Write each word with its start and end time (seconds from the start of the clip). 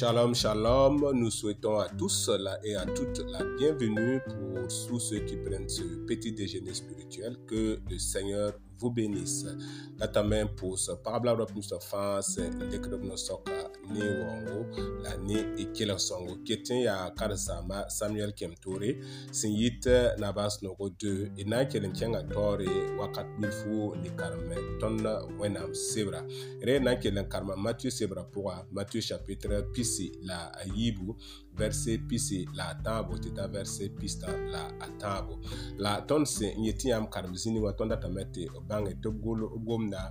Shalom, 0.00 0.32
shalom. 0.32 1.10
Nous 1.12 1.28
souhaitons 1.28 1.76
à 1.80 1.88
tous 1.88 2.30
et 2.62 2.76
à 2.76 2.86
toutes 2.86 3.18
la 3.32 3.42
bienvenue 3.58 4.20
pour 4.28 4.62
tous 4.88 5.00
ceux 5.00 5.18
qui 5.24 5.34
prennent 5.38 5.68
ce 5.68 5.82
petit 6.06 6.30
déjeuner 6.30 6.72
spirituel. 6.72 7.36
Que 7.48 7.80
le 7.90 7.98
Seigneur 7.98 8.52
vous 8.78 8.90
bénisse. 8.90 9.46
Lâche 9.98 10.22
main 10.24 10.46
pouce, 10.46 10.90
parabola 11.04 11.44
plus 11.46 11.72
offense, 11.72 12.38
ndekiro 12.50 12.98
no 12.98 13.16
soka 13.16 13.52
ni 13.92 14.00
wongo 14.00 15.00
la 15.02 15.16
ni 15.16 15.34
ikila 15.62 15.98
songo 15.98 16.36
ketin 16.44 16.82
ya 16.82 17.10
karsama 17.16 17.90
Samuel 17.90 18.32
Kemtore 18.32 18.96
sin 19.32 19.52
yita 19.56 20.16
na 20.18 20.32
bas 20.32 20.62
no 20.62 20.74
go 20.74 20.86
2 20.88 21.40
ina 21.40 21.64
kelin 21.64 21.92
kenga 21.92 22.22
tore 22.22 22.68
wakat 22.98 23.26
bilfu 23.40 23.96
ni 23.96 24.10
karme 24.10 24.54
tonna 24.80 25.10
wenam 25.38 25.74
sebra 25.74 26.22
re 26.62 26.78
na 26.78 26.94
kelin 26.96 27.26
karma 27.28 27.56
Matthieu 27.56 27.90
sebra 27.90 28.22
pour 28.24 28.52
Matthieu 28.72 29.00
chapitre 29.02 29.62
pisi 29.72 30.12
la 30.22 30.52
ayibu 30.58 31.16
verse 31.58 31.98
pisi 31.98 32.48
la 32.54 32.68
a 32.70 32.74
taabo 32.74 33.16
tɩ 33.18 33.34
t'a 33.34 33.46
verse 33.48 33.88
pista 34.00 34.26
la 34.52 34.62
a 34.80 34.88
taabo 35.00 35.38
la 35.82 35.98
tõnd 36.08 36.24
sẽn 36.26 36.62
yẽ 36.64 36.72
tɩ 36.78 36.86
yãmb 36.92 37.10
karem 37.10 37.34
zĩni 37.34 37.58
wã 37.64 37.72
tõnd 37.78 37.90
datame 37.92 38.22
tɩ 38.34 38.46
b 38.54 38.62
bãnge 38.68 38.92
tɩ 39.02 39.08
b 39.14 39.16
gomda 39.66 40.02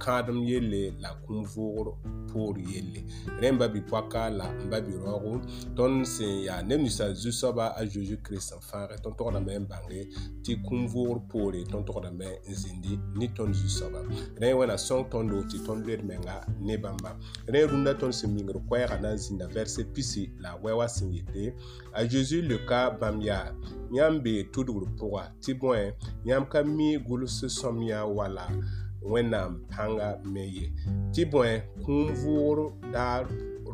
kãadem 0.00 0.38
yelle 0.48 0.82
la 1.02 1.10
kũum 1.24 1.42
voogr 1.54 1.88
poor 2.32 2.56
yelle 2.72 3.00
rẽ 3.40 3.48
n 3.52 3.58
ba 3.60 3.66
bipoaka 3.68 4.22
la 4.38 4.48
n 4.64 4.70
ba 4.72 4.80
biroogo 4.86 5.36
tõnd 5.76 6.04
sẽn 6.14 6.34
yaa 6.48 6.60
neb 6.68 6.80
ninsã 6.84 7.12
zu-soaba 7.20 7.66
a 7.78 7.84
zeezi 7.92 8.16
kirist 8.24 8.48
sẽn 8.50 8.60
fãage 8.70 8.96
tõnd 9.04 9.16
togdame 9.20 9.52
n 9.62 9.66
bãnge 9.68 10.00
tɩ 10.44 10.52
kũum 10.64 10.86
voogr 10.92 11.18
poore 11.30 11.60
tõnd 11.72 11.84
togdame 11.88 12.40
n 12.48 12.52
zĩndi 12.60 12.96
ne 13.18 13.26
tõnd 13.36 13.52
zu-soaba 13.60 14.00
rẽ 14.40 14.48
wẽna 14.58 14.76
sõng 14.88 15.04
tõndo 15.12 15.44
tɩ 15.50 15.60
tõnd 15.66 15.84
loed 15.86 16.04
menga 16.08 16.40
ne 16.64 16.76
bãmba 16.80 17.12
rẽ 17.52 17.60
rũndã 17.70 17.92
tõnd 18.00 18.14
sẽn 18.18 18.32
mingr 18.36 18.56
koɛɛgã 18.68 18.96
na 19.04 19.12
n 19.12 19.16
zĩnda 19.24 19.46
verse 19.52 19.84
pisi 19.94 20.24
la 20.40 20.50
a 20.56 20.58
wɛwa 20.62 20.85
wa 20.86 20.90
sẽn 20.94 21.10
yɩte 21.16 21.42
a 21.92 22.00
zeezi 22.10 22.38
loka 22.50 22.78
bãmb 23.00 23.20
yaa 23.28 23.46
yãmb 23.96 24.18
be 24.24 24.32
tudgr 24.52 24.84
pʋga 24.98 25.22
tɩ 25.42 25.50
bõe 25.60 25.80
yãmb 26.28 26.46
ka 26.52 26.60
mi 26.76 26.88
gʋls 27.06 27.36
sõm 27.58 27.76
yã 27.90 27.98
wala 28.16 28.44
wẽnnaam 29.10 29.52
pãnga 29.70 30.08
me 30.32 30.42
ye 30.56 30.64
tɩ 31.14 31.22
bõe 31.32 31.50
kũum 31.84 32.06
vʋʋr 32.22 32.58
daar 32.94 33.24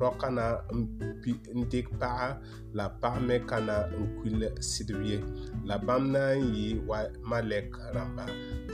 rɔ 0.01 0.11
kana 0.21 0.45
n 0.73 1.67
dɩk 1.71 1.87
paɣa 2.01 2.39
la 2.73 2.85
paɣa 3.01 3.19
me 3.29 3.37
kana 3.51 3.77
n 3.99 4.05
kuli 4.17 4.49
sidib 4.61 5.01
ye 5.03 5.19
la 5.69 5.77
bãmb 5.87 6.05
na 6.15 6.33
n 6.39 6.55
yɩ 6.55 6.87
wa 6.89 6.99
malɛk 7.31 7.69
rãmba 7.95 8.25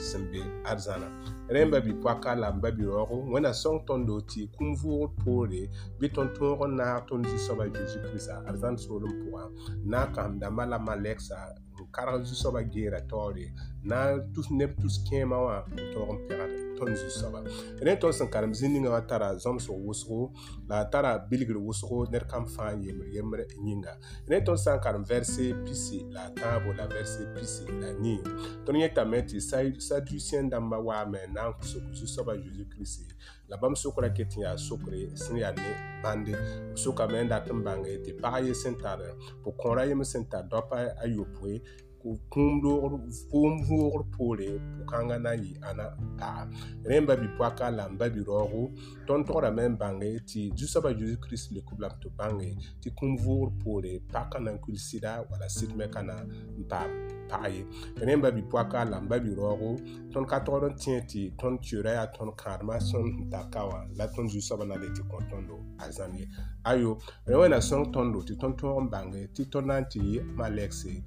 sẽn 0.08 0.22
be 0.30 0.40
arzãna 0.70 1.08
rẽ 1.52 1.62
n 1.64 1.70
ba 1.72 1.78
bipɔka 1.86 2.30
la 2.42 2.48
n 2.54 2.60
ba 2.62 2.68
birɔɔgo 2.70 3.16
wẽna 3.32 3.52
sõng 3.62 3.80
tõndo 3.86 4.14
tɩ 4.30 4.40
kũm 4.56 4.68
vʋʋgd 4.80 5.10
poore 5.24 5.62
bɩ 5.98 6.06
tõnd 6.14 6.30
tõog 6.36 6.60
n 6.68 6.76
naag 6.78 7.00
tõnd 7.08 7.24
zu-soabã 7.30 7.64
zeezi 7.74 7.98
kiristã 8.04 8.34
arzãn 8.48 8.76
soolem 8.82 9.12
pʋgã 9.20 9.42
na 9.90 9.98
n 10.06 10.12
kãsemdãmbã 10.14 10.62
la 10.72 10.78
malɛksa 10.78 11.36
n 11.54 11.54
karg 11.94 12.22
zu-soabã 12.28 12.60
geera 12.72 13.00
taoore 13.10 13.46
na 13.88 13.96
n 14.14 14.32
tus 14.34 14.46
neb 14.50 14.70
tus 14.80 14.94
kẽemã 15.06 15.36
wã 15.46 15.56
n 15.74 15.78
tõog 15.94 16.10
n 16.14 16.18
pɛgd 16.28 16.67
tõnd 16.78 16.96
zu-soaba 16.98 17.42
rẽ 17.84 17.94
tõnd 18.02 18.14
sẽn 18.16 18.30
karem 18.32 18.54
zĩ 18.54 18.68
ninga 18.70 18.90
wã 18.92 19.00
tara 19.10 19.30
zõmsg 19.42 19.72
wʋsgo 19.86 20.30
la 20.70 20.80
a 20.84 20.88
tara 20.92 21.14
bilgr 21.30 21.58
wʋsgo 21.66 22.06
ned 22.12 22.26
kam 22.30 22.46
fãa 22.54 22.72
n 22.76 22.82
yembr 22.86 23.08
yembr 23.16 23.42
yĩnga 23.66 23.94
rẽ 24.30 24.38
tõnd 24.46 24.58
sã 24.64 24.76
n 24.76 24.80
karem 24.84 25.04
vɛrse 25.08 25.46
pisi 25.66 26.00
la 26.14 26.22
a 26.28 26.34
tãabo 26.38 26.74
la 26.78 26.86
vɛrse 26.92 27.26
pisi 27.36 27.66
la 27.80 27.90
nii 28.00 28.18
tõnd 28.66 28.76
yẽtame 28.82 29.20
tɩ 29.28 29.38
sadusiyẽn 29.86 30.50
dãmba 30.52 30.78
waame 30.86 31.20
n 31.26 31.34
na 31.36 31.48
n 31.50 31.54
sok 31.70 31.84
zu-soaba 31.98 32.32
zeezi 32.38 32.64
kirist 32.72 33.14
la 33.50 33.56
bãmb 33.56 33.76
sokra 33.76 34.12
ket 34.14 34.36
n 34.38 34.46
yaa 34.46 34.56
sokre 34.68 35.08
sẽn 35.16 35.36
yaa 35.42 35.52
ne 35.56 35.68
bãnde 36.02 36.32
b 36.74 36.76
sokame 36.78 37.20
n 37.24 37.28
dat 37.32 37.48
n 37.50 37.64
bãnge 37.64 37.98
tɩ 38.04 38.18
pag 38.20 38.44
ye 38.46 38.54
sẽn 38.54 38.78
tar 38.78 39.00
pʋ 39.44 39.50
kõora 39.60 39.84
yem 39.88 40.04
sẽn 40.04 40.24
tar 40.30 40.44
dɔpa 40.46 40.76
ayopoe 41.02 41.58
ku 42.02 42.10
kũum-loogr 42.32 42.92
pʋʋm 43.30 43.54
vʋʋgr 43.68 44.02
poore 44.16 44.48
pʋ-kãngã 44.76 45.16
na 45.24 45.32
n 45.38 45.42
yɩ 45.46 45.54
ãna 45.68 45.86
gaa 46.20 46.42
rẽ 46.90 46.98
ba 47.06 47.14
bipʋaka 47.22 47.66
la 47.76 47.84
n 47.92 47.94
ba 47.98 48.06
bi-raoogo 48.14 48.62
tõnd 49.08 49.24
tograme 49.26 49.64
n 49.72 49.78
bãnge 49.80 50.08
tɩ 50.28 50.40
zu-soabã 50.58 50.90
zeezi 50.98 51.16
kirist 51.22 51.46
le 51.54 51.60
kub-lame 51.68 51.96
tɩ 52.00 52.08
b 52.10 52.14
bãnge 52.20 52.48
tɩ 52.80 52.88
kũum 52.98 53.12
vʋʋgr 53.24 53.48
poore 53.62 53.92
pa 54.12 54.20
ka 54.30 54.38
na 54.44 54.50
n 54.54 54.58
kul 54.62 54.76
sɩda 54.86 55.10
wala 55.30 55.46
sɩd 55.56 55.70
me 55.78 55.86
ka 55.94 56.00
na 56.08 56.14
n 56.58 56.62
paam 56.70 56.90
Parye, 57.28 57.64
menye 58.00 58.16
mbabi 58.16 58.42
pwaka, 58.42 58.84
mbabi 59.02 59.34
rogo, 59.34 59.76
ton 60.12 60.24
kato 60.24 60.60
don 60.60 60.74
tienti, 60.74 61.32
ton 61.38 61.58
tire 61.58 61.96
a 61.98 62.06
ton 62.06 62.32
karma, 62.32 62.80
son 62.80 63.28
takawa, 63.30 63.86
la 63.96 64.08
ton 64.08 64.28
zisoba 64.28 64.64
nan 64.64 64.80
de 64.80 64.88
te 64.94 65.02
kontondo 65.02 65.60
a 65.78 65.90
zanye. 65.90 66.26
Ayo, 66.64 66.98
menye 67.26 67.38
wè 67.40 67.48
nan 67.50 67.60
son 67.60 67.92
tondo, 67.92 68.22
te 68.22 68.34
tontou 68.36 68.78
an 68.78 68.88
bange, 68.88 69.28
te 69.34 69.44
ton 69.44 69.66
nantiye 69.68 70.22
malekse, 70.22 71.02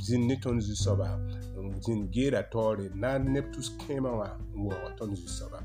zin 0.00 0.26
ni 0.26 0.40
ton 0.40 0.60
zisoba, 0.60 1.14
zin 1.86 2.10
gye 2.12 2.30
datore, 2.30 2.90
nan 2.94 3.30
neptous 3.32 3.70
kemawa, 3.78 4.36
mwawo 4.54 4.90
ton 4.96 5.14
zisoba. 5.16 5.62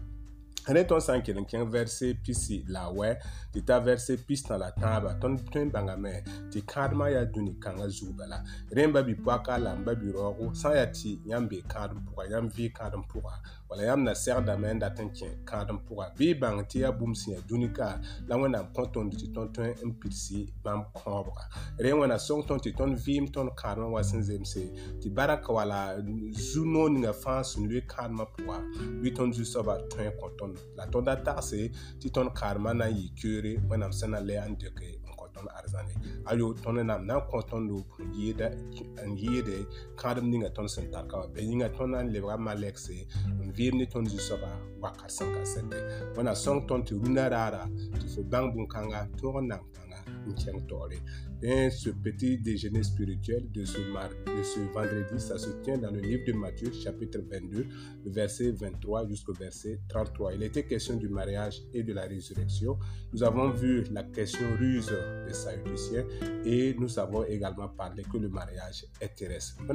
Rè 0.66 0.82
ton 0.90 0.98
sankèren 1.04 1.46
ki 1.46 1.60
yon 1.60 1.68
verse 1.70 2.08
pisi 2.26 2.64
la 2.74 2.88
wè, 2.90 3.12
di 3.54 3.62
ta 3.68 3.76
verse 3.86 4.16
pisi 4.26 4.48
nan 4.50 4.64
la 4.64 4.72
taba, 4.74 5.12
ton 5.22 5.36
twen 5.52 5.70
bang 5.74 5.92
amè, 5.94 6.14
ti 6.50 6.64
kardma 6.66 7.12
ya 7.14 7.22
douni 7.30 7.54
kan 7.62 7.78
a 7.84 7.86
zou 7.94 8.16
be 8.18 8.26
la. 8.26 8.40
Rè 8.74 8.88
mbè 8.90 9.04
bi 9.06 9.14
pwa 9.20 9.38
ka 9.46 9.60
lan, 9.62 9.84
mbè 9.84 9.94
bi 10.02 10.10
ro 10.16 10.32
ou, 10.42 10.56
san 10.58 10.74
yati, 10.74 11.20
yam 11.30 11.46
bi 11.52 11.60
kardm 11.70 12.02
pou 12.08 12.18
wa, 12.18 12.26
yam 12.32 12.50
vi 12.58 12.72
kardm 12.74 13.06
pou 13.12 13.22
wa. 13.28 13.38
Wala 13.70 13.86
yam 13.88 14.02
naser 14.06 14.42
damen 14.46 14.82
daten 14.82 15.12
ki 15.14 15.26
yon 15.28 15.36
kardm 15.50 15.80
pou 15.86 16.00
wa. 16.02 16.08
Bi 16.18 16.32
bang 16.38 16.64
ti 16.70 16.82
ya 16.82 16.90
boum 16.94 17.14
si 17.18 17.30
yon 17.36 17.46
douni 17.50 17.70
ka, 17.74 17.92
la 18.30 18.42
wè 18.42 18.50
nan 18.50 18.72
konton 18.74 19.14
di 19.14 19.30
ton 19.38 19.54
twen 19.54 19.78
mpisi, 19.92 20.48
mbè 20.64 20.76
mkomb 20.82 21.30
wala. 21.30 21.64
Rè 21.78 21.94
wè 21.94 22.10
nan 22.10 22.22
son 22.24 22.42
twen 22.48 22.66
ti 22.66 22.74
ton 22.78 22.98
vi 23.06 23.20
mton 23.28 23.54
kardman 23.62 23.94
wase 23.94 24.18
nzemse, 24.24 24.66
ti 25.06 25.14
barak 25.14 25.46
wala 25.60 25.86
zounon 26.50 26.98
nga 27.06 27.14
fans, 27.22 27.54
nou 27.62 27.70
e 27.70 27.86
kardman 27.94 28.34
pou 28.34 28.50
wa. 28.50 28.58
Bi 29.06 29.14
ton 29.14 29.30
zou 29.38 29.46
soba, 29.46 29.78
t 29.94 30.55
mun 30.56 30.76
la 30.78 30.86
tõnda 30.94 31.14
tagse 31.26 31.60
tɩ 32.02 32.08
tõnd 32.16 32.30
kaadmã 32.40 32.72
na 32.80 32.86
n 32.88 32.96
yɩ 33.00 33.06
keoore 33.20 33.52
wẽnnaam 33.70 33.94
sẽn 34.00 34.10
na 34.14 34.20
le 34.28 34.36
n 34.50 34.54
dɩk 34.62 34.78
n 35.10 35.14
kõ 35.20 35.26
tõnd 35.36 35.50
arzãne 35.58 35.94
ayo 36.30 36.48
tõnd 36.64 36.78
nam 36.90 37.02
na 37.08 37.16
n 37.18 37.22
kõ 37.30 37.38
tõndo 37.52 37.76
n 38.04 39.14
yɩɩde 39.22 39.58
kãadem 40.00 40.26
ninga 40.32 40.50
tõnd 40.58 40.70
sẽn 40.74 40.86
tarka 40.94 41.16
wã 41.22 41.28
bɩ 41.34 41.40
yĩnga 41.48 41.68
tõnd 41.78 41.90
na 41.94 42.00
n 42.04 42.08
lebga 42.14 42.36
malɛkse 42.46 42.96
n 43.46 43.48
vɩɩm 43.58 43.76
ne 43.80 43.86
tõnd 43.94 44.08
zu-soaba 44.12 44.50
wakat 44.84 45.10
sẽn 45.18 45.28
ka 45.36 45.42
sẽte 45.54 45.78
wẽna 46.16 46.34
sõng 46.44 46.60
tõnd 46.70 46.84
tɩ 46.88 46.94
rũndã 47.02 47.26
raara 47.36 47.62
tɩ 48.00 48.06
fo 48.14 48.22
bãng 48.32 48.48
bũmb-kãnga 48.54 49.00
tõog 49.20 49.36
n 49.44 49.48
nan 49.52 49.62
kãnga 49.76 50.00
Et 51.44 51.70
ce 51.70 51.90
petit 51.90 52.40
déjeuner 52.40 52.82
spirituel 52.84 53.52
de 53.52 53.64
ce, 53.66 53.78
ce 53.78 54.60
vendredi, 54.74 55.20
ça 55.20 55.38
se 55.38 55.50
tient 55.62 55.78
dans 55.78 55.92
le 55.92 56.00
livre 56.00 56.24
de 56.26 56.32
Matthieu, 56.34 56.72
chapitre 56.74 57.20
22, 57.30 57.68
verset 58.06 58.52
23 58.54 59.08
jusqu'au 59.08 59.34
verset 59.34 59.82
33. 59.90 60.34
Il 60.36 60.44
était 60.44 60.64
question 60.64 60.98
du 60.98 61.08
mariage 61.10 61.62
et 61.74 61.82
de 61.84 61.94
la 61.94 62.04
résurrection. 62.04 62.78
Nous 63.14 63.22
avons 63.24 63.50
vu 63.52 63.84
la 63.92 64.04
question 64.04 64.46
ruse 64.58 64.92
des 65.28 65.34
saïdiciens 65.34 66.06
et 66.46 66.76
nous 66.80 66.98
avons 66.98 67.24
également 67.26 67.68
parlé 67.70 68.04
que 68.12 68.18
le 68.18 68.30
mariage 68.30 68.86
est 69.02 69.14
terrestre. 69.16 69.58
Que 69.68 69.74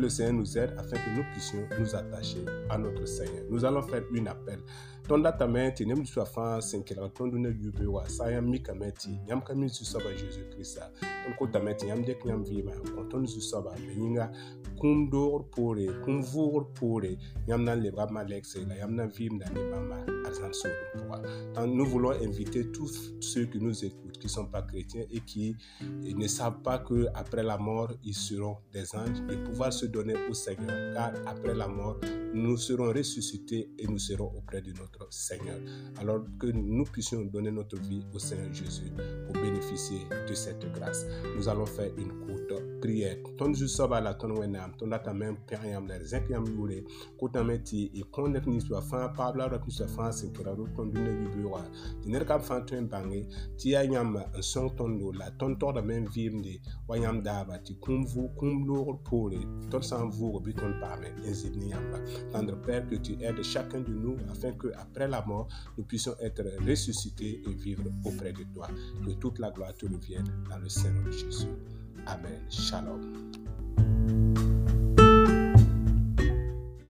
le 0.00 0.08
Seigneur 0.08 0.32
nous 0.32 0.58
aide 0.58 0.74
afin 0.78 0.96
que 0.96 1.16
nous 1.16 1.22
puissions 1.32 1.62
nous 1.80 1.94
attacher 1.94 2.44
à 2.68 2.76
notre 2.78 3.06
Seigneur. 3.06 3.44
Nous 3.50 3.64
allons 3.64 3.82
faire 3.82 4.02
une 4.12 4.26
appel 4.28 4.58
tõnda 5.06 5.30
tame 5.38 5.60
tɩ 5.76 5.84
neb 5.86 5.98
ninsã 6.02 6.24
fãa 6.26 6.60
sẽn 6.68 6.82
kelg 6.86 7.12
tõnd 7.14 7.34
ne 7.38 7.48
yube 7.52 7.84
wa 7.94 8.02
sã 8.10 8.26
yãmb 8.32 8.48
mikame 8.50 8.88
tɩ 8.98 9.10
yãmb 9.28 9.44
ka 9.46 9.54
mi 9.58 9.68
zu-soaba 9.76 10.10
zeezi 10.18 10.42
kirista 10.50 10.88
tõnd 11.22 11.36
kotame 11.38 11.72
tɩ 11.78 11.86
yãmb 11.90 12.04
dɩk 12.08 12.26
yãmb 12.30 12.46
vɩɩmã 12.48 12.74
n 12.74 12.88
kõ 12.94 13.04
tõnd 13.12 13.26
zu-soaba 13.30 13.76
me 13.86 13.92
yĩnga 13.94 14.26
kũum-doogr 14.80 15.44
poore 15.54 15.86
kũum 16.04 16.20
na 17.64 17.72
n 17.76 17.80
lebga 17.84 18.08
malɛkse 18.16 18.66
la 18.68 18.74
yãmb 18.82 18.94
na 18.98 19.04
n 19.06 19.10
vɩɩmda 19.16 19.46
ne 19.54 19.62
bãmba 19.70 19.98
ad 21.56 21.68
nous 21.68 21.86
voulons 21.88 22.12
inviter 22.20 22.70
tous 22.72 23.14
ceux 23.20 23.46
qui 23.46 23.58
nous 23.58 23.84
écoutent 23.84 24.18
qui 24.18 24.28
sont 24.28 24.46
pas 24.46 24.60
chrétiens 24.62 25.04
et 25.10 25.20
qui 25.20 25.56
ne 26.02 26.26
savent 26.26 26.60
pas 26.62 26.78
que 26.78 27.06
après 27.14 27.42
la 27.42 27.56
mort 27.56 27.92
ils 28.04 28.12
seront 28.14 28.56
des 28.72 28.94
anges 28.94 29.22
et 29.32 29.36
pouvoir 29.44 29.72
se 29.72 29.86
donner 29.86 30.14
au 30.28 30.34
Seigneur 30.34 30.92
car 30.94 31.12
après 31.26 31.54
la 31.54 31.68
mort 31.68 32.00
nous 32.34 32.56
serons 32.58 32.92
ressuscités 32.92 33.70
et 33.78 33.86
nous 33.86 33.98
serons 33.98 34.30
auprès 34.36 34.60
de 34.60 34.72
notre 34.72 34.95
Seigneur. 35.10 35.58
Alors 36.00 36.22
que 36.38 36.46
nous 36.46 36.84
puissions 36.84 37.22
donner 37.24 37.50
notre 37.50 37.76
vie 37.78 38.04
au 38.14 38.18
Seigneur 38.18 38.52
Jésus 38.52 38.92
pour 39.26 39.40
bénéficier 39.42 40.00
de 40.28 40.34
cette 40.34 40.70
grâce. 40.72 41.04
Nous 41.36 41.48
allons 41.48 41.66
faire 41.66 41.90
une 41.96 42.26
courte 42.26 42.62
prière 42.86 43.16
ton 43.36 43.52
ju 43.52 43.66
soba 43.68 43.98
la 44.00 44.12
ton 44.14 44.32
wẽnnaam 44.40 44.70
ton 44.78 44.90
tame 45.04 45.26
n 45.34 45.36
pẽg 45.48 45.62
yãmb 45.72 45.86
la 45.90 45.96
d 46.00 46.04
zẽk 46.12 46.24
yãmb 46.32 46.46
yʋʋre 46.56 46.76
kotame 47.18 47.54
tɩ 47.68 47.76
y 47.98 48.02
kõ 48.14 48.20
ned 48.32 48.44
nins 48.52 48.66
wã 48.72 48.80
fãa 48.90 49.06
paab 49.16 49.34
la 49.38 49.48
b 49.48 49.50
ra 49.54 49.58
nins 49.64 49.78
wã 49.82 49.88
fãa 49.96 50.10
sẽn 50.18 50.30
kɩra 50.34 50.52
rʋd 50.58 50.70
tõnd 50.76 50.88
dũnã 50.92 51.12
bibeoogã 51.22 51.64
tɩ 52.02 52.06
ned 52.12 52.24
kam 52.28 52.40
ton 54.76 54.98
tõe 55.00 55.16
la 55.20 55.26
tõnd 55.40 55.56
togdame 55.60 55.94
de 56.04 56.10
vɩɩmde 56.14 56.54
wa 56.88 56.94
yãmb 57.02 57.20
daaba 57.26 57.54
tɩ 57.64 57.72
le 57.86 58.48
loogr 58.68 58.96
poore 59.06 59.40
tõnd 59.70 59.84
Ton 59.86 60.06
n 60.06 60.10
vʋʋg 60.18 60.36
bɩ 60.44 60.50
tõnd 60.60 60.76
paame 60.82 61.08
tendre 62.32 62.56
père 62.66 62.84
que 62.88 62.96
tu 63.04 63.12
aides 63.26 63.46
chacun 63.52 63.82
de 63.86 63.92
nous 64.02 64.16
afin 64.32 64.52
que 64.60 64.68
après 64.78 65.08
la 65.08 65.20
mort 65.28 65.46
nous 65.76 65.84
puissions 65.84 66.14
être 66.20 66.44
ressuscités 66.68 67.40
et 67.50 67.54
vivre 67.64 67.86
auprès 68.08 68.32
de 68.38 68.44
toi 68.54 68.68
que 69.04 69.10
toute 69.22 69.38
la 69.40 69.50
gloire 69.50 69.74
te 69.80 69.86
revienne 69.86 70.28
dans 70.50 70.58
le 70.58 70.68
Seigneur 70.68 71.08
Jésus 71.12 71.50
Amen. 72.06 72.40
Shalom. 72.50 74.25